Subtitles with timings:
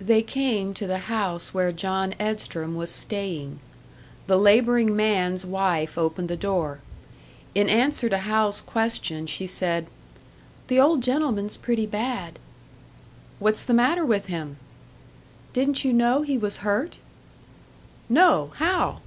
[0.00, 3.60] They came to the house where John Edstrom was staying.
[4.26, 6.80] The labouring man's wife opened the door.
[7.54, 9.86] In answer to Hal's question, she said,
[10.66, 12.40] "The old gentleman's pretty bad."
[13.38, 14.56] "What's the matter with him?"
[15.52, 16.98] "Didn't you know he was hurt?"
[18.08, 18.50] "No.
[18.56, 19.02] How?"